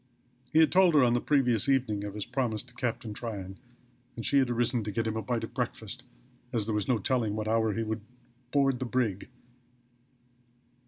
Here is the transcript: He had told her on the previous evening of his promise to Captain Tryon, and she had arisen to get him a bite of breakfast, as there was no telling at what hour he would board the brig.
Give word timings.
He 0.51 0.57
had 0.57 0.71
told 0.71 0.95
her 0.95 1.03
on 1.03 1.13
the 1.13 1.21
previous 1.21 1.69
evening 1.69 2.03
of 2.03 2.15
his 2.15 2.25
promise 2.25 2.63
to 2.63 2.73
Captain 2.73 3.13
Tryon, 3.13 3.59
and 4.15 4.25
she 4.25 4.39
had 4.39 4.49
arisen 4.49 4.83
to 4.83 4.91
get 4.91 5.05
him 5.05 5.15
a 5.15 5.21
bite 5.21 5.43
of 5.43 5.53
breakfast, 5.53 6.05
as 6.51 6.65
there 6.65 6.73
was 6.73 6.87
no 6.87 6.97
telling 6.97 7.33
at 7.33 7.35
what 7.35 7.47
hour 7.47 7.73
he 7.75 7.83
would 7.83 8.01
board 8.49 8.79
the 8.79 8.85
brig. 8.85 9.29